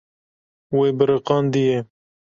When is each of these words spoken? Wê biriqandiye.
Wê 0.77 0.87
biriqandiye. 0.97 1.77